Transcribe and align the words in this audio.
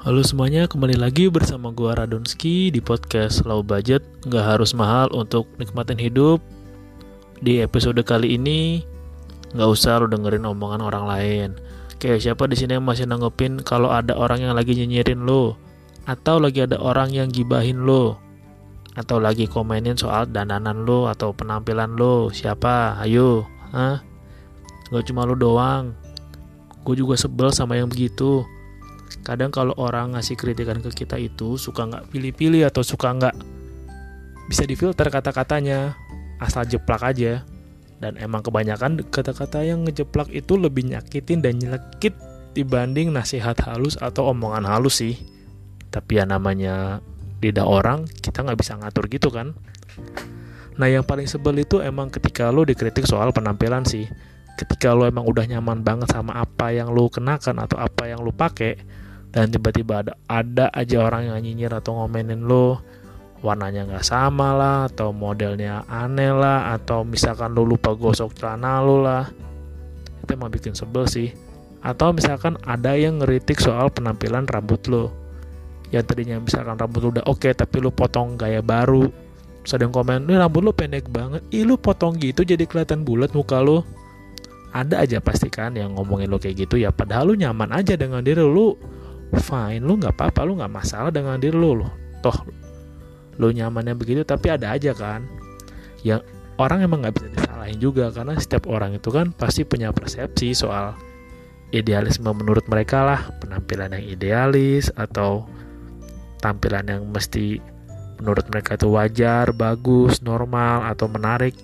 Halo 0.00 0.24
semuanya, 0.24 0.64
kembali 0.64 0.96
lagi 0.96 1.28
bersama 1.28 1.68
gua 1.76 1.92
Radonski 1.92 2.72
di 2.72 2.80
podcast 2.80 3.44
Low 3.44 3.60
Budget. 3.60 4.00
Nggak 4.24 4.56
harus 4.56 4.72
mahal 4.72 5.12
untuk 5.12 5.44
nikmatin 5.60 6.00
hidup. 6.00 6.40
Di 7.44 7.60
episode 7.60 8.00
kali 8.00 8.40
ini, 8.40 8.80
nggak 9.52 9.68
usah 9.68 10.00
lo 10.00 10.08
dengerin 10.08 10.48
omongan 10.48 10.80
orang 10.80 11.04
lain. 11.04 11.48
Kayak 12.00 12.24
siapa 12.24 12.48
di 12.48 12.56
sini 12.56 12.80
yang 12.80 12.88
masih 12.88 13.04
nanggepin 13.04 13.60
kalau 13.60 13.92
ada 13.92 14.16
orang 14.16 14.40
yang 14.40 14.56
lagi 14.56 14.72
nyinyirin 14.72 15.20
lo, 15.28 15.60
atau 16.08 16.40
lagi 16.40 16.64
ada 16.64 16.80
orang 16.80 17.12
yang 17.12 17.28
gibahin 17.28 17.84
lo, 17.84 18.16
atau 18.96 19.20
lagi 19.20 19.44
komenin 19.52 20.00
soal 20.00 20.24
dandanan 20.24 20.88
lo 20.88 21.12
atau 21.12 21.36
penampilan 21.36 21.92
lo. 21.92 22.32
Siapa? 22.32 22.96
Ayo, 23.04 23.44
hah? 23.76 24.00
Gak 24.96 25.12
cuma 25.12 25.28
lo 25.28 25.36
doang. 25.36 25.92
Gue 26.88 26.96
juga 26.96 27.20
sebel 27.20 27.52
sama 27.52 27.76
yang 27.76 27.92
begitu 27.92 28.48
kadang 29.26 29.50
kalau 29.50 29.74
orang 29.76 30.14
ngasih 30.14 30.38
kritikan 30.38 30.78
ke 30.80 30.90
kita 31.04 31.20
itu 31.20 31.58
suka 31.58 31.86
nggak 31.86 32.10
pilih-pilih 32.10 32.66
atau 32.66 32.80
suka 32.80 33.12
nggak 33.14 33.36
bisa 34.50 34.64
difilter 34.66 35.06
kata-katanya. 35.10 35.94
Asal 36.40 36.66
jeplak 36.66 37.04
aja. 37.04 37.44
Dan 38.00 38.16
emang 38.16 38.40
kebanyakan 38.40 39.04
kata-kata 39.12 39.60
yang 39.60 39.84
ngejeplak 39.84 40.32
itu 40.32 40.56
lebih 40.56 40.88
nyakitin 40.88 41.44
dan 41.44 41.60
nyelekit 41.60 42.16
dibanding 42.56 43.12
nasihat 43.12 43.54
halus 43.68 44.00
atau 44.00 44.32
omongan 44.32 44.64
halus 44.64 45.04
sih. 45.04 45.20
Tapi 45.92 46.16
ya 46.16 46.24
namanya 46.24 47.04
lidah 47.44 47.68
orang 47.68 48.08
kita 48.08 48.40
nggak 48.40 48.56
bisa 48.56 48.80
ngatur 48.80 49.04
gitu 49.12 49.28
kan. 49.28 49.52
Nah 50.80 50.88
yang 50.88 51.04
paling 51.04 51.28
sebel 51.28 51.60
itu 51.60 51.84
emang 51.84 52.08
ketika 52.08 52.48
lo 52.48 52.64
dikritik 52.64 53.04
soal 53.04 53.36
penampilan 53.36 53.84
sih 53.84 54.08
ketika 54.58 54.94
lo 54.94 55.06
emang 55.06 55.26
udah 55.26 55.44
nyaman 55.46 55.84
banget 55.84 56.10
sama 56.10 56.38
apa 56.40 56.72
yang 56.74 56.90
lo 56.90 57.06
kenakan 57.12 57.62
atau 57.62 57.76
apa 57.78 58.08
yang 58.08 58.24
lo 58.24 58.32
pakai 58.34 58.78
dan 59.30 59.50
tiba-tiba 59.50 60.02
ada 60.02 60.12
ada 60.26 60.66
aja 60.74 61.06
orang 61.06 61.30
yang 61.30 61.38
nyinyir 61.38 61.72
atau 61.76 62.02
ngomenin 62.02 62.44
lo 62.44 62.82
warnanya 63.40 63.88
nggak 63.88 64.04
sama 64.04 64.52
lah 64.52 64.78
atau 64.90 65.14
modelnya 65.14 65.86
aneh 65.88 66.34
lah 66.34 66.76
atau 66.76 67.06
misalkan 67.06 67.54
lo 67.56 67.64
lupa 67.64 67.96
gosok 67.96 68.36
celana 68.36 68.84
lo 68.84 69.00
lah 69.00 69.24
itu 70.30 70.38
emang 70.38 70.54
bikin 70.54 70.78
sebel 70.78 71.10
sih. 71.10 71.34
Atau 71.82 72.14
misalkan 72.14 72.54
ada 72.68 72.94
yang 72.94 73.18
ngeritik 73.18 73.58
soal 73.58 73.90
penampilan 73.90 74.46
rambut 74.46 74.78
lo. 74.86 75.10
Yang 75.90 76.14
tadinya 76.14 76.38
misalkan 76.38 76.78
rambut 76.78 77.00
lo 77.02 77.08
udah 77.18 77.24
oke 77.26 77.42
okay, 77.42 77.52
tapi 77.56 77.82
lo 77.82 77.90
potong 77.90 78.38
gaya 78.38 78.62
baru 78.62 79.10
yang 79.60 79.92
komen 79.92 80.24
ini 80.30 80.38
rambut 80.38 80.62
lo 80.62 80.70
pendek 80.70 81.10
banget. 81.10 81.42
Ih 81.50 81.66
lo 81.66 81.74
potong 81.74 82.14
gitu 82.22 82.46
jadi 82.46 82.62
kelihatan 82.62 83.02
bulat 83.02 83.34
muka 83.34 83.58
lo 83.58 83.82
ada 84.70 85.02
aja 85.02 85.18
pasti 85.18 85.50
kan 85.50 85.74
yang 85.74 85.98
ngomongin 85.98 86.30
lo 86.30 86.38
kayak 86.38 86.66
gitu 86.66 86.78
ya 86.78 86.94
padahal 86.94 87.32
lo 87.32 87.34
nyaman 87.34 87.74
aja 87.74 87.98
dengan 87.98 88.22
diri 88.22 88.42
lo 88.42 88.78
fine 89.34 89.82
lu 89.82 89.98
nggak 89.98 90.14
apa-apa 90.14 90.46
lu 90.46 90.58
nggak 90.58 90.72
masalah 90.72 91.10
dengan 91.10 91.38
diri 91.38 91.54
lu 91.54 91.82
loh 91.82 91.90
toh 92.22 92.34
lu 93.40 93.48
nyamannya 93.56 93.96
begitu 93.96 94.20
tapi 94.22 94.52
ada 94.52 94.76
aja 94.76 94.92
kan. 94.92 95.24
Yang 96.04 96.28
orang 96.60 96.84
emang 96.84 97.00
nggak 97.00 97.16
bisa 97.16 97.28
disalahin 97.32 97.80
juga 97.80 98.12
karena 98.12 98.36
setiap 98.36 98.68
orang 98.68 99.00
itu 99.00 99.08
kan 99.08 99.32
pasti 99.32 99.64
punya 99.64 99.96
persepsi 99.96 100.52
soal 100.52 100.92
idealisme 101.72 102.28
menurut 102.28 102.68
mereka 102.68 103.00
lah. 103.00 103.20
Penampilan 103.40 103.96
yang 103.96 104.04
idealis 104.04 104.92
atau 104.92 105.48
tampilan 106.44 106.84
yang 106.84 107.08
mesti 107.08 107.56
menurut 108.20 108.44
mereka 108.52 108.76
itu 108.76 108.92
wajar, 108.92 109.56
bagus, 109.56 110.20
normal 110.20 110.84
atau 110.92 111.08
menarik 111.08 111.56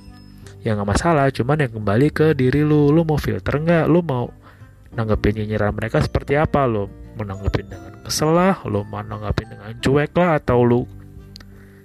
ya 0.67 0.75
nggak 0.75 0.99
masalah 0.99 1.31
cuman 1.31 1.63
yang 1.63 1.73
kembali 1.79 2.11
ke 2.11 2.27
diri 2.35 2.67
lu. 2.67 2.91
Lu 2.91 3.07
mau 3.07 3.15
filter 3.15 3.55
nggak? 3.55 3.87
Lu 3.87 4.03
mau 4.03 4.27
nanggepin 4.99 5.39
nyinyiran 5.39 5.71
mereka 5.71 6.03
seperti 6.03 6.35
apa? 6.35 6.67
Lo 6.67 6.91
menanggapin 7.15 7.71
dengan 7.71 7.95
kesel 8.03 8.35
lah? 8.35 8.59
Lo 8.67 8.83
mau 8.83 8.99
nanggapin 8.99 9.47
dengan 9.55 9.71
cuek 9.79 10.11
lah? 10.19 10.43
Atau 10.43 10.67
lo 10.67 10.91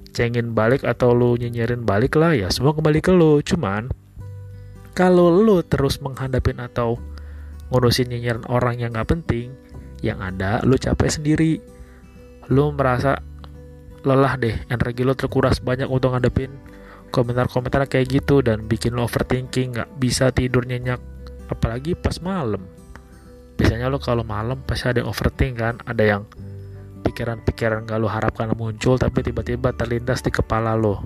cengin 0.10 0.58
balik 0.58 0.82
atau 0.82 1.14
lo 1.14 1.38
nyinyirin 1.38 1.86
balik 1.86 2.18
lah? 2.18 2.34
Ya 2.34 2.50
semua 2.50 2.74
kembali 2.74 3.06
ke 3.06 3.14
lo 3.14 3.38
cuman 3.46 3.94
kalau 4.98 5.30
lo 5.30 5.62
terus 5.62 6.02
menghadapin 6.02 6.58
atau 6.58 6.98
ngurusin 7.70 8.10
nyinyiran 8.10 8.44
orang 8.52 8.82
yang 8.82 8.92
gak 8.92 9.14
penting 9.14 9.54
yang 10.02 10.18
ada 10.26 10.58
lo 10.66 10.74
capek 10.74 11.22
sendiri. 11.22 11.62
Lo 12.50 12.74
merasa 12.74 13.22
lelah 14.02 14.42
deh. 14.42 14.58
Energi 14.74 15.06
lo 15.06 15.14
terkuras 15.14 15.62
banyak 15.62 15.86
untuk 15.86 16.18
ngadepin 16.18 16.50
komentar-komentar 17.12 17.86
kayak 17.92 18.08
gitu 18.10 18.40
dan 18.40 18.66
bikin 18.66 18.96
lo 18.96 19.06
overthinking 19.06 19.78
gak 19.78 19.90
bisa 20.00 20.32
tidur 20.32 20.64
nyenyak 20.64 20.98
apalagi 21.52 21.94
pas 21.94 22.18
malam. 22.24 22.64
Biasanya 23.60 23.92
lo 23.92 24.00
kalau 24.00 24.24
malam 24.24 24.64
pasti 24.64 24.90
ada 24.90 25.04
yang 25.04 25.12
overthink 25.12 25.60
kan 25.60 25.76
ada 25.84 26.02
yang 26.02 26.24
pikiran-pikiran 27.04 27.84
gak 27.84 28.00
lo 28.00 28.08
harapkan 28.08 28.50
muncul 28.56 28.96
tapi 28.96 29.22
tiba-tiba 29.22 29.76
terlintas 29.76 30.24
di 30.24 30.32
kepala 30.32 30.74
lo. 30.80 31.04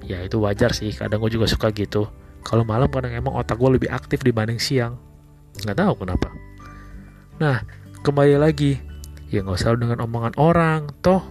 Ya 0.00 0.24
itu 0.24 0.40
wajar 0.40 0.72
sih 0.72 0.90
kadang 0.96 1.20
gue 1.20 1.36
juga 1.36 1.44
suka 1.44 1.68
gitu. 1.76 2.08
Kalau 2.40 2.64
malam 2.64 2.88
kadang 2.88 3.12
emang 3.12 3.36
otak 3.36 3.60
gue 3.60 3.76
lebih 3.76 3.92
aktif 3.92 4.24
dibanding 4.24 4.56
siang. 4.56 4.96
Nggak 5.60 5.76
tahu 5.76 5.92
kenapa. 6.08 6.32
Nah 7.36 7.62
kembali 8.00 8.40
lagi. 8.40 8.80
Ya 9.30 9.44
nggak 9.44 9.60
usah 9.60 9.76
dengan 9.76 10.02
omongan 10.02 10.34
orang 10.40 10.90
toh. 11.04 11.22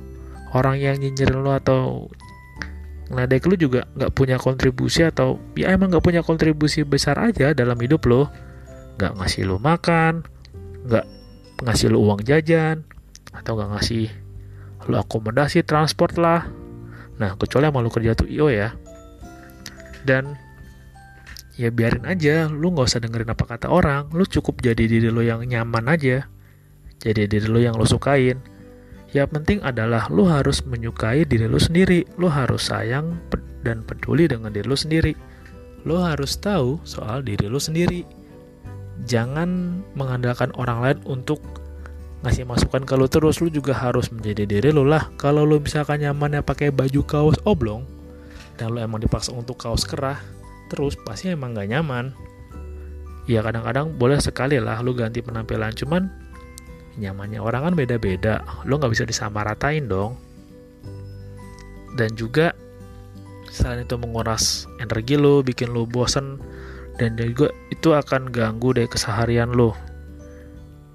Orang 0.54 0.82
yang 0.82 0.98
nyinyirin 0.98 1.46
lo 1.46 1.54
atau 1.54 2.10
ngeledek 3.10 3.50
lu 3.50 3.56
juga 3.58 3.90
nggak 3.98 4.12
punya 4.14 4.38
kontribusi 4.38 5.02
atau 5.02 5.42
ya 5.58 5.74
emang 5.74 5.90
nggak 5.90 6.06
punya 6.06 6.22
kontribusi 6.22 6.86
besar 6.86 7.18
aja 7.18 7.58
dalam 7.58 7.78
hidup 7.82 8.06
lo 8.06 8.30
nggak 9.02 9.18
ngasih 9.18 9.50
lu 9.50 9.58
makan 9.58 10.24
nggak 10.86 11.06
ngasih 11.66 11.92
lu 11.92 12.06
uang 12.06 12.22
jajan 12.24 12.86
atau 13.34 13.58
nggak 13.58 13.70
ngasih 13.78 14.08
lu 14.88 14.96
akomodasi 14.98 15.62
transport 15.68 16.18
lah. 16.18 16.48
Nah 17.20 17.36
kecuali 17.36 17.68
yang 17.68 17.92
kerja 17.92 18.12
tuh 18.16 18.30
io 18.32 18.48
ya. 18.48 18.74
Dan 20.08 20.34
ya 21.60 21.70
biarin 21.70 22.08
aja 22.08 22.48
lu 22.48 22.72
nggak 22.72 22.88
usah 22.88 23.04
dengerin 23.04 23.30
apa 23.30 23.46
kata 23.46 23.68
orang. 23.68 24.08
Lu 24.16 24.24
cukup 24.24 24.64
jadi 24.64 24.88
diri 24.88 25.12
lu 25.12 25.22
yang 25.22 25.44
nyaman 25.44 25.86
aja. 25.92 26.26
Jadi 27.00 27.28
diri 27.28 27.48
lu 27.48 27.60
yang 27.60 27.76
lu 27.76 27.86
sukain 27.86 28.40
yang 29.10 29.30
penting 29.30 29.58
adalah 29.66 30.06
lu 30.14 30.30
harus 30.30 30.62
menyukai 30.62 31.26
diri 31.26 31.50
lu 31.50 31.58
sendiri. 31.58 32.06
Lu 32.22 32.30
harus 32.30 32.70
sayang 32.70 33.18
dan 33.66 33.82
peduli 33.82 34.30
dengan 34.30 34.54
diri 34.54 34.70
lu 34.70 34.78
sendiri. 34.78 35.18
Lu 35.88 35.98
harus 35.98 36.38
tahu 36.38 36.78
soal 36.86 37.26
diri 37.26 37.50
lu 37.50 37.58
sendiri. 37.58 38.06
Jangan 39.10 39.82
mengandalkan 39.98 40.54
orang 40.60 40.80
lain 40.84 41.00
untuk 41.10 41.42
ngasih 42.22 42.46
masukan 42.46 42.86
ke 42.86 42.94
lu 42.94 43.10
terus. 43.10 43.42
Lu 43.42 43.50
juga 43.50 43.74
harus 43.74 44.14
menjadi 44.14 44.46
diri 44.46 44.70
lu 44.70 44.86
lah. 44.86 45.10
Kalau 45.18 45.42
lu 45.42 45.58
misalkan 45.58 46.06
nyamannya 46.06 46.46
pakai 46.46 46.70
baju 46.70 47.02
kaos 47.02 47.38
oblong 47.50 47.88
dan 48.62 48.76
lu 48.76 48.84
emang 48.84 49.02
dipaksa 49.02 49.34
untuk 49.34 49.56
kaos 49.56 49.88
kerah 49.88 50.20
terus 50.70 50.94
pasti 51.02 51.34
emang 51.34 51.58
gak 51.58 51.72
nyaman. 51.72 52.14
Ya 53.26 53.42
kadang-kadang 53.42 53.98
boleh 53.98 54.22
sekali 54.22 54.62
lah 54.62 54.86
lu 54.86 54.94
ganti 54.94 55.26
penampilan. 55.26 55.74
Cuman 55.74 56.29
nyamannya. 57.00 57.40
Orang 57.40 57.72
kan 57.72 57.74
beda-beda. 57.74 58.44
Lu 58.68 58.76
nggak 58.78 58.92
bisa 58.92 59.08
disamaratain 59.08 59.88
dong. 59.88 60.20
Dan 61.96 62.14
juga 62.14 62.54
selain 63.50 63.82
itu 63.82 63.98
menguras 63.98 64.70
energi 64.78 65.18
lu 65.18 65.42
bikin 65.42 65.74
lu 65.74 65.90
bosen 65.90 66.38
dan 67.02 67.18
juga 67.18 67.50
itu 67.74 67.98
akan 67.98 68.30
ganggu 68.30 68.78
deh 68.78 68.86
keseharian 68.86 69.52
lo. 69.56 69.74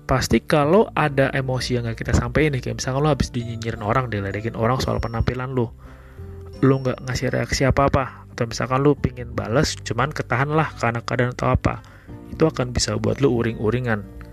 Pasti 0.05 0.39
kalau 0.39 0.93
ada 0.93 1.33
emosi 1.33 1.81
yang 1.81 1.89
gak 1.89 2.05
kita 2.05 2.13
sampaikan 2.13 2.53
nih 2.55 2.61
kayak 2.61 2.77
misalkan 2.79 3.01
lo 3.03 3.11
habis 3.11 3.33
dinyinyirin 3.33 3.81
orang 3.81 4.13
diledekin 4.13 4.53
orang 4.53 4.77
soal 4.77 5.01
penampilan 5.01 5.57
lo 5.57 5.73
lo 6.61 6.81
nggak 6.81 7.09
ngasih 7.09 7.33
reaksi 7.33 7.65
apa 7.65 7.89
apa 7.89 8.05
atau 8.33 8.45
misalkan 8.45 8.85
lo 8.85 8.93
pingin 8.95 9.33
bales 9.33 9.75
cuman 9.81 10.13
ketahan 10.13 10.53
lah 10.53 10.71
karena 10.77 11.01
keadaan 11.03 11.33
atau 11.35 11.51
apa. 11.51 11.81
Itu 12.31 12.53
akan 12.53 12.71
bisa 12.77 13.01
buat 13.01 13.25
lo 13.25 13.33
uring-uringan 13.33 14.24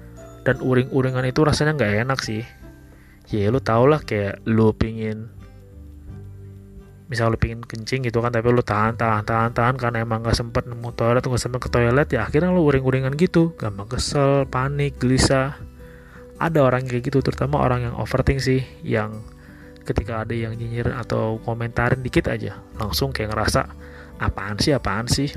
dan 0.42 0.58
uring-uringan 0.62 1.26
itu 1.30 1.46
rasanya 1.46 1.78
nggak 1.78 1.94
enak 2.08 2.20
sih. 2.22 2.44
Ya 3.32 3.48
lo 3.48 3.64
tau 3.64 3.88
lah 3.88 4.04
kayak 4.04 4.44
lo 4.44 4.76
pingin 4.76 5.42
misal 7.12 7.28
lu 7.28 7.36
pingin 7.36 7.60
kencing 7.60 8.08
gitu 8.08 8.24
kan 8.24 8.32
tapi 8.32 8.48
lu 8.56 8.64
tahan 8.64 8.96
tahan 8.96 9.28
tahan 9.28 9.52
tahan 9.52 9.76
karena 9.76 10.08
emang 10.08 10.24
gak 10.24 10.32
sempet 10.32 10.64
nemu 10.64 10.96
toilet 10.96 11.20
gak 11.20 11.44
sempet 11.44 11.60
ke 11.60 11.68
toilet 11.68 12.08
ya 12.08 12.24
akhirnya 12.24 12.56
lu 12.56 12.64
uring-uringan 12.64 13.20
gitu. 13.20 13.52
Gampang 13.60 13.92
kesel 13.92 14.48
panik 14.48 14.96
gelisah. 14.96 15.60
Ada 16.40 16.64
orang 16.64 16.88
kayak 16.88 17.12
gitu 17.12 17.20
terutama 17.20 17.60
orang 17.60 17.92
yang 17.92 17.96
overthink 18.00 18.40
sih 18.40 18.64
yang 18.82 19.20
ketika 19.84 20.24
ada 20.24 20.32
yang 20.32 20.56
nyinyir 20.56 20.96
atau 20.96 21.38
komentarin 21.44 22.00
dikit 22.00 22.32
aja 22.32 22.64
langsung 22.80 23.12
kayak 23.12 23.36
ngerasa 23.36 23.68
apaan 24.24 24.56
sih 24.56 24.72
apaan 24.72 25.12
sih? 25.12 25.28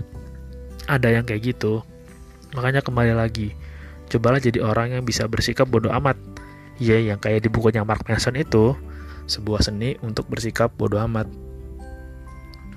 Ada 0.86 1.10
yang 1.10 1.26
kayak 1.26 1.58
gitu. 1.58 1.82
Makanya 2.54 2.86
kembali 2.86 3.18
lagi 3.18 3.50
cobalah 4.14 4.38
jadi 4.38 4.62
orang 4.62 4.94
yang 4.94 5.02
bisa 5.02 5.26
bersikap 5.26 5.66
bodoh 5.66 5.90
amat. 5.90 6.14
Ya 6.78 7.02
yang 7.02 7.18
kayak 7.18 7.46
di 7.46 7.50
bukunya 7.50 7.82
Mark 7.82 8.06
Manson 8.06 8.38
itu 8.38 8.78
sebuah 9.26 9.66
seni 9.66 9.98
untuk 10.06 10.30
bersikap 10.30 10.70
bodoh 10.78 11.02
amat. 11.02 11.26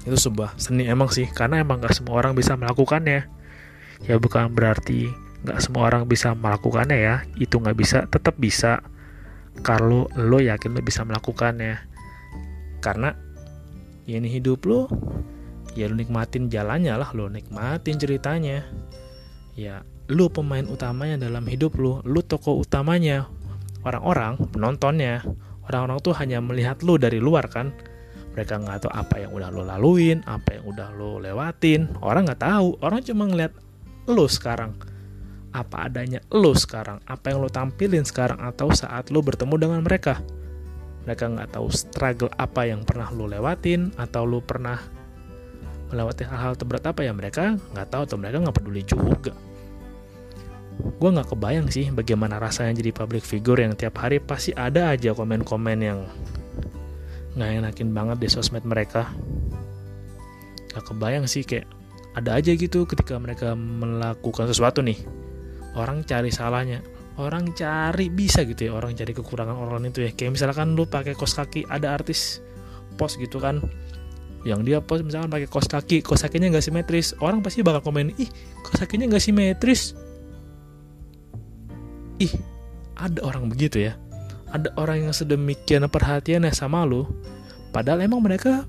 Itu 0.02 0.18
sebuah 0.18 0.58
seni 0.58 0.90
emang 0.90 1.14
sih 1.14 1.30
karena 1.30 1.62
emang 1.62 1.84
gak 1.84 1.94
semua 1.94 2.18
orang 2.18 2.34
bisa 2.34 2.58
melakukannya. 2.58 3.30
Ya 4.06 4.16
bukan 4.18 4.54
berarti 4.54 5.14
gak 5.46 5.62
semua 5.62 5.94
orang 5.94 6.10
bisa 6.10 6.34
melakukannya 6.34 6.98
ya. 6.98 7.16
Itu 7.38 7.62
gak 7.62 7.78
bisa 7.78 8.10
tetap 8.10 8.34
bisa. 8.42 8.82
Kalau 9.62 10.10
lo 10.18 10.38
yakin 10.42 10.74
lo 10.74 10.82
bisa 10.82 11.06
melakukannya. 11.06 11.82
Karena 12.82 13.14
ya 14.10 14.18
ini 14.18 14.30
hidup 14.30 14.66
lo 14.66 14.90
ya 15.78 15.86
lo 15.86 15.94
nikmatin 15.94 16.50
jalannya 16.50 16.94
lah 16.98 17.10
lo 17.14 17.30
nikmatin 17.30 17.98
ceritanya. 17.98 18.64
Ya 19.58 19.82
lo 20.08 20.32
pemain 20.32 20.64
utamanya 20.64 21.20
dalam 21.20 21.44
hidup 21.44 21.76
lo 21.76 22.00
lo 22.08 22.24
tokoh 22.24 22.64
utamanya 22.64 23.28
orang-orang 23.84 24.40
penontonnya 24.56 25.24
orang-orang 25.68 26.00
tuh 26.00 26.16
hanya 26.16 26.40
melihat 26.40 26.80
lo 26.82 26.96
dari 26.96 27.20
luar 27.20 27.52
kan. 27.52 27.76
Mereka 28.34 28.62
nggak 28.62 28.86
tahu 28.86 28.94
apa 28.94 29.16
yang 29.18 29.32
udah 29.34 29.50
lo 29.50 29.62
laluin 29.66 30.22
apa 30.30 30.58
yang 30.58 30.66
udah 30.70 30.94
lo 30.96 31.18
lewatin. 31.20 31.90
Orang 32.00 32.30
nggak 32.30 32.42
tahu 32.42 32.78
orang 32.80 33.04
cuma 33.04 33.28
ngeliat 33.28 33.52
lo 34.08 34.26
sekarang. 34.30 34.78
Apa 35.52 35.90
adanya 35.90 36.22
lo 36.30 36.54
sekarang 36.54 37.02
apa 37.10 37.34
yang 37.34 37.42
lo 37.44 37.50
tampilin 37.50 38.06
sekarang 38.06 38.38
atau 38.40 38.70
saat 38.72 39.10
lo 39.10 39.20
bertemu 39.26 39.56
dengan 39.58 39.82
mereka. 39.82 40.22
Mereka 41.04 41.34
nggak 41.34 41.50
tahu 41.58 41.68
struggle 41.72 42.32
apa 42.38 42.68
yang 42.68 42.86
pernah 42.86 43.10
lo 43.12 43.26
lewatin 43.26 43.92
atau 43.98 44.24
lo 44.28 44.40
pernah 44.44 44.78
melewati 45.88 46.28
hal-hal 46.28 46.54
terberat 46.54 46.86
apa 46.86 47.02
ya. 47.02 47.12
Mereka 47.18 47.74
nggak 47.74 47.88
tahu 47.90 48.02
atau 48.06 48.18
mereka 48.22 48.38
nggak 48.44 48.56
peduli 48.56 48.86
juga 48.86 49.34
gue 50.78 51.10
nggak 51.10 51.30
kebayang 51.34 51.68
sih 51.70 51.90
bagaimana 51.90 52.38
rasanya 52.38 52.78
jadi 52.78 52.94
public 52.94 53.26
figure 53.26 53.62
yang 53.62 53.74
tiap 53.74 53.98
hari 53.98 54.22
pasti 54.22 54.54
ada 54.54 54.94
aja 54.94 55.14
komen-komen 55.14 55.78
yang 55.82 56.06
nggak 57.38 57.50
enakin 57.62 57.94
banget 57.94 58.18
di 58.18 58.28
sosmed 58.30 58.66
mereka. 58.66 59.14
Gak 60.74 60.94
kebayang 60.94 61.30
sih 61.30 61.46
kayak 61.46 61.70
ada 62.18 62.38
aja 62.38 62.50
gitu 62.54 62.90
ketika 62.90 63.18
mereka 63.22 63.54
melakukan 63.54 64.50
sesuatu 64.50 64.82
nih. 64.82 64.98
Orang 65.78 66.02
cari 66.06 66.34
salahnya. 66.34 66.82
Orang 67.18 67.54
cari 67.58 68.14
bisa 68.14 68.46
gitu 68.46 68.70
ya 68.70 68.78
orang 68.78 68.94
cari 68.94 69.14
kekurangan 69.14 69.54
orang 69.54 69.90
itu 69.90 70.06
ya. 70.06 70.14
Kayak 70.14 70.38
misalkan 70.38 70.74
lu 70.74 70.90
pakai 70.90 71.14
kos 71.14 71.38
kaki 71.38 71.66
ada 71.70 71.94
artis 71.94 72.42
post 72.98 73.22
gitu 73.22 73.38
kan. 73.38 73.62
Yang 74.46 74.62
dia 74.66 74.78
post 74.82 75.06
misalkan 75.06 75.30
pakai 75.30 75.50
kos 75.50 75.70
kaki 75.70 76.02
kos 76.02 76.26
kakinya 76.26 76.50
nggak 76.58 76.66
simetris. 76.66 77.14
Orang 77.22 77.46
pasti 77.46 77.62
bakal 77.62 77.86
komen 77.86 78.18
ih 78.18 78.30
kos 78.66 78.82
kakinya 78.82 79.14
nggak 79.14 79.22
simetris 79.22 79.98
ih 82.18 82.34
ada 82.98 83.22
orang 83.26 83.50
begitu 83.50 83.90
ya? 83.90 83.94
Ada 84.50 84.74
orang 84.80 85.10
yang 85.10 85.14
sedemikian 85.14 85.86
perhatiannya 85.86 86.54
sama 86.56 86.88
lo 86.88 87.10
padahal 87.76 88.02
emang 88.06 88.24
mereka 88.24 88.64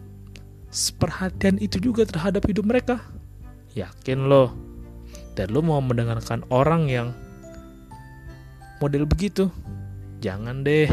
perhatian 1.00 1.56
itu 1.62 1.80
juga 1.80 2.04
terhadap 2.04 2.44
hidup 2.44 2.68
mereka. 2.68 3.00
Yakin 3.72 4.28
lo? 4.28 4.52
Dan 5.32 5.54
lo 5.54 5.62
mau 5.62 5.80
mendengarkan 5.80 6.44
orang 6.50 6.90
yang 6.90 7.08
model 8.82 9.06
begitu? 9.06 9.48
Jangan 10.18 10.66
deh. 10.66 10.90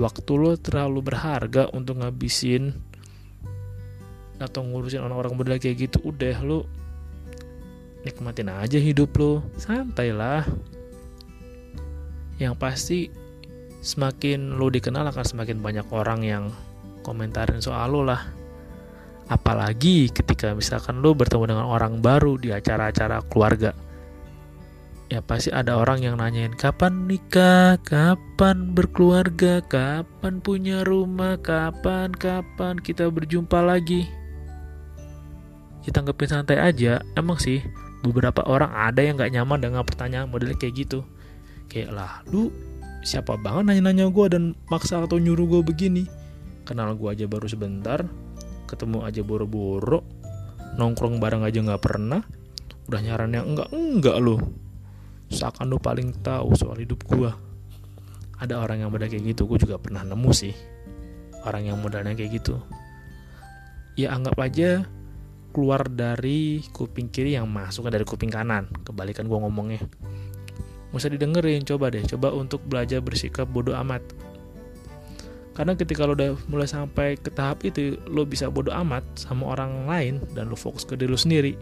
Waktu 0.00 0.32
lo 0.32 0.56
terlalu 0.56 1.12
berharga 1.12 1.68
untuk 1.76 2.00
ngabisin 2.00 2.72
atau 4.40 4.64
ngurusin 4.64 5.04
orang-orang 5.04 5.36
model 5.36 5.60
kayak 5.60 5.76
gitu 5.76 6.00
udah 6.00 6.40
lo 6.40 6.64
nikmatin 8.08 8.48
aja 8.48 8.80
hidup 8.80 9.12
lo 9.20 9.44
santai 9.60 10.16
lah 10.16 10.48
yang 12.40 12.56
pasti 12.56 13.12
semakin 13.84 14.56
lo 14.56 14.72
dikenal 14.72 15.04
akan 15.12 15.24
semakin 15.24 15.60
banyak 15.60 15.86
orang 15.92 16.20
yang 16.24 16.44
komentarin 17.04 17.60
soal 17.60 17.92
lo 17.92 18.02
lah 18.04 18.24
apalagi 19.28 20.08
ketika 20.10 20.56
misalkan 20.56 21.04
lo 21.04 21.12
bertemu 21.12 21.54
dengan 21.54 21.66
orang 21.68 22.00
baru 22.00 22.40
di 22.40 22.50
acara-acara 22.50 23.20
keluarga 23.28 23.76
ya 25.10 25.18
pasti 25.18 25.50
ada 25.50 25.74
orang 25.74 26.06
yang 26.06 26.14
nanyain 26.22 26.54
kapan 26.54 27.10
nikah, 27.10 27.74
kapan 27.82 28.70
berkeluarga, 28.78 29.58
kapan 29.66 30.38
punya 30.38 30.86
rumah, 30.86 31.34
kapan 31.42 32.14
kapan 32.14 32.78
kita 32.78 33.10
berjumpa 33.10 33.58
lagi. 33.58 34.06
Kita 35.82 36.06
santai 36.30 36.62
aja, 36.62 37.02
emang 37.18 37.42
sih 37.42 37.58
beberapa 38.06 38.46
orang 38.46 38.70
ada 38.70 39.02
yang 39.02 39.18
gak 39.18 39.34
nyaman 39.34 39.58
dengan 39.58 39.82
pertanyaan 39.82 40.30
model 40.30 40.54
kayak 40.54 40.78
gitu. 40.86 41.02
Kayak 41.70 41.90
lah, 41.94 42.12
lu 42.28 42.50
siapa 43.06 43.38
banget 43.38 43.70
nanya-nanya 43.70 44.10
gue 44.10 44.26
dan 44.28 44.52
maksa 44.68 45.00
atau 45.00 45.16
nyuruh 45.16 45.46
gue 45.46 45.62
begini? 45.62 46.04
Kenal 46.66 46.98
gue 46.98 47.08
aja 47.08 47.24
baru 47.30 47.46
sebentar 47.46 48.04
ketemu 48.68 49.02
aja 49.02 49.26
boro-boro 49.26 50.06
nongkrong 50.78 51.18
bareng 51.18 51.42
aja 51.42 51.58
nggak 51.58 51.82
pernah 51.82 52.22
udah 52.86 53.00
nyaran 53.02 53.34
yang 53.34 53.50
enggak 53.50 53.66
enggak 53.74 54.16
lo 54.22 54.38
seakan 55.26 55.74
lo 55.74 55.82
paling 55.82 56.14
tahu 56.22 56.54
soal 56.54 56.78
hidup 56.78 57.02
gue 57.02 57.34
ada 58.40 58.56
orang 58.56 58.80
yang 58.80 58.88
modal 58.88 59.12
kayak 59.12 59.36
gitu 59.36 59.44
gue 59.44 59.60
juga 59.60 59.76
pernah 59.76 60.00
nemu 60.00 60.30
sih. 60.32 60.56
Orang 61.44 61.68
yang 61.68 61.76
modalnya 61.76 62.16
kayak 62.16 62.40
gitu. 62.40 62.56
Ya 64.00 64.16
anggap 64.16 64.40
aja 64.40 64.88
keluar 65.52 65.84
dari 65.92 66.64
kuping 66.72 67.12
kiri 67.12 67.36
yang 67.36 67.44
masuk 67.52 67.92
dari 67.92 68.08
kuping 68.08 68.32
kanan. 68.32 68.72
Kebalikan 68.80 69.28
gue 69.28 69.36
ngomongnya 69.36 69.84
Gak 70.90 70.98
usah 70.98 71.12
didengerin, 71.12 71.62
coba 71.62 71.90
deh, 71.94 72.02
coba 72.02 72.34
untuk 72.34 72.62
belajar 72.66 72.98
bersikap 72.98 73.46
bodoh 73.46 73.74
amat. 73.78 74.02
Karena 75.54 75.78
ketika 75.78 76.06
lo 76.06 76.18
udah 76.18 76.34
mulai 76.50 76.66
sampai 76.66 77.14
ke 77.18 77.30
tahap 77.30 77.62
itu, 77.62 77.98
lo 78.10 78.26
bisa 78.26 78.50
bodoh 78.50 78.74
amat 78.74 79.06
sama 79.14 79.54
orang 79.54 79.86
lain 79.86 80.14
dan 80.34 80.50
lo 80.50 80.58
fokus 80.58 80.82
ke 80.82 80.98
diri 80.98 81.10
lo 81.10 81.18
sendiri. 81.18 81.52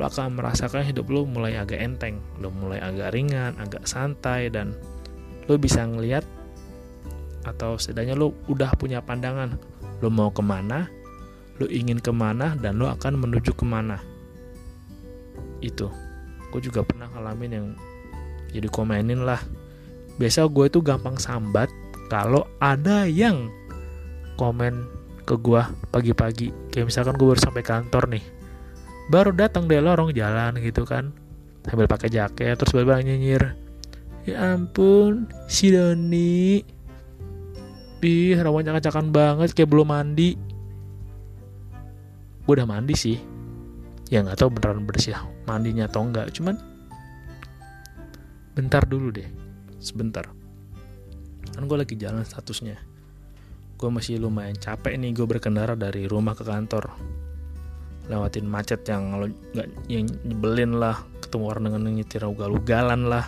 Lo 0.00 0.08
akan 0.08 0.40
merasakan 0.40 0.82
hidup 0.82 1.06
lo 1.12 1.28
mulai 1.28 1.54
agak 1.60 1.78
enteng, 1.78 2.18
lo 2.40 2.50
mulai 2.50 2.80
agak 2.82 3.14
ringan, 3.14 3.54
agak 3.60 3.86
santai 3.86 4.50
dan 4.50 4.74
lo 5.46 5.54
bisa 5.60 5.86
ngeliat 5.86 6.24
atau 7.44 7.80
setidaknya 7.80 8.16
lo 8.16 8.36
udah 8.52 8.72
punya 8.76 9.00
pandangan 9.00 9.56
lo 10.00 10.08
mau 10.08 10.32
ke 10.32 10.40
mana, 10.40 10.88
lo 11.60 11.68
ingin 11.68 12.00
ke 12.00 12.08
mana 12.10 12.56
dan 12.56 12.80
lo 12.80 12.88
akan 12.88 13.20
menuju 13.20 13.52
ke 13.52 13.64
mana. 13.68 14.00
Itu, 15.60 15.92
gue 16.50 16.60
juga 16.64 16.80
pernah 16.80 17.12
ngalamin 17.12 17.52
yang 17.52 17.66
jadi 18.50 18.68
komenin 18.68 19.22
lah. 19.24 19.40
Biasa 20.20 20.46
gue 20.50 20.68
itu 20.68 20.84
gampang 20.84 21.16
sambat 21.16 21.72
kalau 22.12 22.44
ada 22.58 23.06
yang 23.06 23.48
komen 24.36 24.84
ke 25.24 25.34
gue 25.38 25.62
pagi-pagi. 25.94 26.50
Kayak 26.74 26.86
misalkan 26.92 27.14
gue 27.16 27.26
baru 27.30 27.40
sampai 27.40 27.62
kantor 27.64 28.04
nih. 28.10 28.24
Baru 29.10 29.30
datang 29.32 29.66
dari 29.70 29.82
lorong 29.82 30.10
jalan 30.12 30.58
gitu 30.58 30.82
kan. 30.82 31.14
Sambil 31.64 31.86
pakai 31.86 32.10
jaket 32.10 32.58
terus 32.58 32.72
baru 32.74 33.00
nyinyir. 33.00 33.54
Ya 34.28 34.54
ampun 34.54 35.30
si 35.48 35.72
Doni. 35.72 36.60
Ih, 38.00 38.36
rambutnya 38.40 38.72
kacakan 38.80 39.12
banget 39.12 39.52
kayak 39.52 39.68
belum 39.68 39.92
mandi. 39.92 40.32
Gue 42.44 42.52
udah 42.56 42.68
mandi 42.68 42.96
sih. 42.96 43.20
Ya 44.08 44.24
nggak 44.24 44.40
tahu 44.40 44.50
beneran 44.56 44.88
bersih 44.88 45.14
mandinya 45.46 45.86
atau 45.86 46.02
enggak 46.02 46.34
cuman 46.34 46.58
bentar 48.60 48.84
dulu 48.84 49.08
deh. 49.08 49.24
Sebentar. 49.80 50.28
Kan 51.56 51.64
gue 51.64 51.78
lagi 51.80 51.96
jalan 51.96 52.20
statusnya. 52.20 52.76
Gue 53.80 53.88
masih 53.88 54.20
lumayan 54.20 54.52
capek 54.60 55.00
nih 55.00 55.16
gue 55.16 55.24
berkendara 55.24 55.72
dari 55.72 56.04
rumah 56.04 56.36
ke 56.36 56.44
kantor. 56.44 56.92
Lewatin 58.12 58.44
macet 58.44 58.84
yang 58.84 59.16
lo 59.16 59.24
nggak 59.24 59.88
yang 59.88 60.04
nyebelin 60.28 60.76
lah 60.76 61.00
ketemu 61.24 61.44
orang 61.48 61.62
dengan 61.72 61.80
nyetir 61.88 62.20
ugal-ugalan 62.28 63.08
lah. 63.08 63.24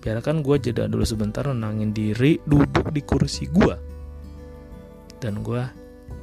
Biarkan 0.00 0.40
gue 0.40 0.56
jeda 0.64 0.88
dulu 0.88 1.04
sebentar 1.04 1.44
nenangin 1.44 1.92
diri 1.92 2.40
duduk 2.48 2.88
di 2.88 3.04
kursi 3.04 3.48
gue 3.48 3.76
dan 5.20 5.40
gue 5.40 5.64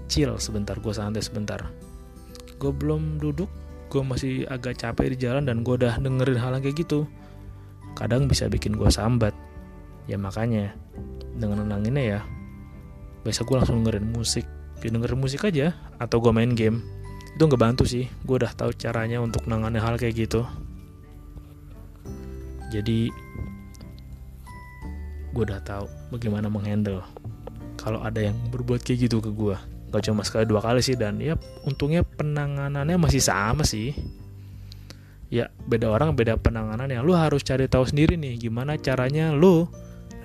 chill 0.09 0.33
sebentar 0.41 0.77
gue 0.81 0.93
santai 0.93 1.21
sebentar. 1.21 1.69
Gue 2.57 2.73
belum 2.73 3.21
duduk 3.21 3.49
gue 3.91 4.01
masih 4.01 4.49
agak 4.49 4.81
capek 4.81 5.13
di 5.13 5.27
jalan 5.27 5.45
dan 5.45 5.61
gue 5.61 5.77
udah 5.77 6.01
dengerin 6.01 6.39
hal 6.39 6.57
yang 6.57 6.63
kayak 6.65 6.81
gitu 6.81 7.05
kadang 8.01 8.25
bisa 8.25 8.49
bikin 8.49 8.73
gue 8.73 8.89
sambat. 8.89 9.37
Ya 10.09 10.17
makanya 10.17 10.73
dengan 11.37 11.61
nenanginnya 11.61 12.03
ya 12.17 12.19
biasa 13.21 13.45
gue 13.45 13.55
langsung 13.61 13.85
dengerin 13.85 14.09
musik. 14.09 14.49
Ya 14.81 14.89
dengerin 14.89 15.21
musik 15.21 15.45
aja 15.45 15.77
atau 16.01 16.17
gue 16.17 16.33
main 16.33 16.57
game. 16.57 16.81
Itu 17.37 17.45
nggak 17.45 17.61
bantu 17.61 17.85
sih. 17.85 18.09
Gue 18.25 18.41
udah 18.41 18.49
tahu 18.57 18.73
caranya 18.73 19.21
untuk 19.21 19.45
nangani 19.45 19.77
hal 19.77 20.01
kayak 20.01 20.17
gitu. 20.17 20.41
Jadi 22.73 23.13
gue 25.31 25.43
udah 25.45 25.61
tahu 25.61 25.85
bagaimana 26.11 26.51
menghandle 26.51 27.05
kalau 27.79 28.03
ada 28.03 28.19
yang 28.19 28.35
berbuat 28.51 28.83
kayak 28.83 29.07
gitu 29.07 29.23
ke 29.23 29.31
gue 29.31 29.55
gak 29.91 30.03
cuma 30.07 30.23
sekali 30.25 30.49
dua 30.49 30.65
kali 30.65 30.81
sih. 30.81 30.97
Dan 30.97 31.21
ya 31.21 31.37
untungnya 31.69 32.01
penanganannya 32.01 32.97
masih 32.97 33.21
sama 33.21 33.61
sih 33.61 33.93
ya 35.31 35.47
beda 35.65 35.87
orang 35.87 36.11
beda 36.11 36.35
penanganannya 36.35 36.99
lu 36.99 37.15
harus 37.15 37.39
cari 37.41 37.71
tahu 37.71 37.87
sendiri 37.87 38.19
nih 38.19 38.35
gimana 38.35 38.75
caranya 38.75 39.31
lu 39.31 39.63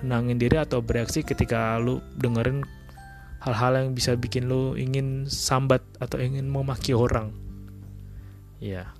nenangin 0.03 0.37
diri 0.37 0.59
atau 0.59 0.83
bereaksi 0.83 1.25
ketika 1.25 1.79
lu 1.79 2.03
dengerin 2.19 2.61
hal-hal 3.41 3.79
yang 3.79 3.89
bisa 3.95 4.13
bikin 4.17 4.49
lu 4.49 4.75
ingin 4.75 5.25
sambat 5.29 5.81
atau 6.01 6.19
ingin 6.19 6.49
memaki 6.49 6.91
orang. 6.91 7.33
Ya. 8.57 8.91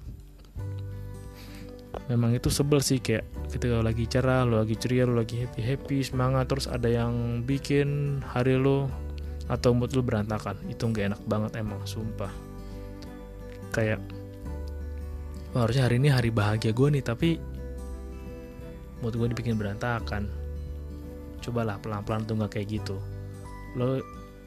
Memang 2.07 2.31
itu 2.37 2.47
sebel 2.47 2.79
sih 2.79 3.03
kayak 3.03 3.25
ketika 3.51 3.83
lagi 3.83 4.07
cerah 4.07 4.47
lo 4.47 4.61
lagi 4.63 4.79
ceria 4.79 5.03
lo 5.03 5.19
lagi 5.19 5.43
happy 5.43 5.59
happy 5.65 5.97
semangat 6.05 6.47
terus 6.47 6.69
ada 6.69 6.87
yang 6.87 7.43
bikin 7.43 8.21
hari 8.21 8.55
lo 8.55 8.87
atau 9.51 9.75
mood 9.75 9.91
lo 9.91 10.05
berantakan. 10.05 10.55
Itu 10.71 10.87
nggak 10.87 11.13
enak 11.13 11.21
banget 11.27 11.51
emang 11.59 11.83
sumpah. 11.83 12.31
Kayak 13.75 13.99
wah, 15.57 15.65
harusnya 15.65 15.89
hari 15.89 15.97
ini 15.97 16.13
hari 16.13 16.29
bahagia 16.29 16.69
gue 16.69 16.87
nih 16.93 17.01
tapi 17.01 17.41
mood 19.01 19.17
gue 19.17 19.25
dibikin 19.33 19.57
berantakan. 19.57 20.29
Cobalah 21.41 21.81
pelan-pelan 21.81 22.29
tuh 22.29 22.37
nggak 22.37 22.61
kayak 22.61 22.77
gitu. 22.77 23.01
Lo 23.73 23.97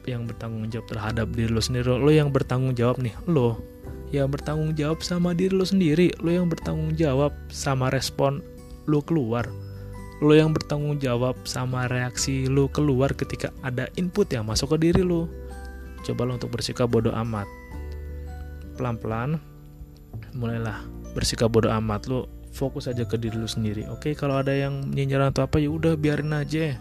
yang 0.07 0.23
bertanggung 0.25 0.71
jawab 0.71 0.87
terhadap 0.87 1.27
diri 1.35 1.51
lo 1.51 1.61
sendiri 1.61 1.85
lo 1.85 2.09
yang 2.09 2.33
bertanggung 2.33 2.73
jawab 2.73 2.97
nih 2.97 3.13
lo 3.29 3.61
yang 4.09 4.33
bertanggung 4.33 4.73
jawab 4.73 5.05
sama 5.05 5.37
diri 5.37 5.53
lo 5.53 5.61
sendiri 5.61 6.09
lo 6.25 6.33
yang 6.33 6.49
bertanggung 6.49 6.97
jawab 6.97 7.29
sama 7.53 7.93
respon 7.93 8.41
lo 8.89 9.05
keluar 9.05 9.45
lo 10.21 10.33
yang 10.33 10.53
bertanggung 10.53 10.97
jawab 10.97 11.37
sama 11.45 11.85
reaksi 11.85 12.49
lo 12.49 12.65
keluar 12.69 13.13
ketika 13.13 13.53
ada 13.61 13.89
input 13.97 14.29
yang 14.29 14.45
masuk 14.45 14.77
ke 14.77 14.89
diri 14.89 15.01
lo. 15.01 15.25
Coba 16.05 16.29
lo 16.29 16.37
untuk 16.37 16.53
bersikap 16.53 16.89
bodoh 16.89 17.13
amat. 17.13 17.49
Pelan-pelan 18.77 19.41
mulailah 20.35 20.81
bersikap 21.13 21.51
bodoh 21.51 21.71
amat. 21.71 22.07
Lo 22.07 22.27
fokus 22.51 22.91
aja 22.91 23.07
ke 23.07 23.15
diri 23.15 23.39
lo 23.39 23.47
sendiri. 23.47 23.87
Oke 23.89 24.13
kalau 24.13 24.39
ada 24.39 24.51
yang 24.51 24.91
nyinyir 24.91 25.23
atau 25.31 25.47
apa 25.47 25.57
ya 25.57 25.71
udah 25.71 25.95
biarin 25.95 26.35
aja. 26.35 26.77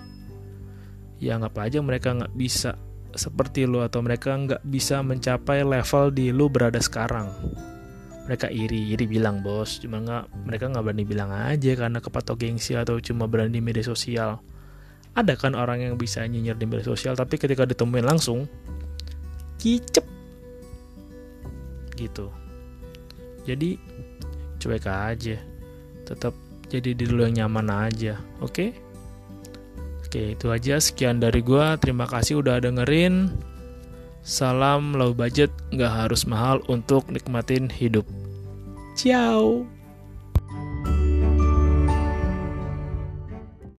Ya 1.20 1.30
anggap 1.36 1.56
aja 1.62 1.78
mereka 1.80 2.16
nggak 2.16 2.34
bisa 2.34 2.74
seperti 3.14 3.66
lo 3.66 3.82
atau 3.82 4.02
mereka 4.02 4.34
nggak 4.34 4.62
bisa 4.66 5.02
mencapai 5.02 5.66
level 5.66 6.14
di 6.14 6.34
lo 6.34 6.50
berada 6.50 6.78
sekarang. 6.82 7.30
Mereka 8.26 8.46
iri 8.50 8.94
iri 8.94 9.06
bilang 9.10 9.42
bos 9.42 9.82
cuma 9.82 9.98
nggak 10.02 10.24
mereka 10.46 10.64
nggak 10.70 10.84
berani 10.86 11.04
bilang 11.06 11.30
aja 11.34 11.72
karena 11.74 11.98
kepatok 11.98 12.36
gengsi 12.38 12.78
atau 12.78 12.98
cuma 13.02 13.26
berani 13.26 13.58
di 13.58 13.62
media 13.62 13.82
sosial. 13.82 14.38
Ada 15.10 15.34
kan 15.34 15.58
orang 15.58 15.82
yang 15.82 15.94
bisa 15.98 16.22
nyinyir 16.22 16.54
di 16.54 16.66
media 16.70 16.86
sosial 16.86 17.18
tapi 17.18 17.34
ketika 17.34 17.66
ditemuin 17.66 18.06
langsung 18.06 18.46
kicep. 19.58 20.06
Gitu 21.98 22.49
jadi 23.50 23.70
cuek 24.62 24.86
aja 24.86 25.36
tetap 26.06 26.34
jadi 26.70 26.94
diri 26.94 27.10
lo 27.10 27.26
yang 27.26 27.46
nyaman 27.46 27.90
aja 27.90 28.18
oke 28.38 28.54
okay? 28.54 28.70
Oke, 30.10 30.34
itu 30.34 30.50
aja 30.50 30.82
sekian 30.82 31.22
dari 31.22 31.38
gua. 31.38 31.78
Terima 31.78 32.02
kasih 32.02 32.42
udah 32.42 32.58
dengerin. 32.58 33.30
Salam 34.26 34.90
low 34.90 35.14
budget, 35.14 35.54
nggak 35.70 35.86
harus 35.86 36.26
mahal 36.26 36.58
untuk 36.66 37.06
nikmatin 37.06 37.70
hidup. 37.70 38.02
Ciao. 38.98 39.62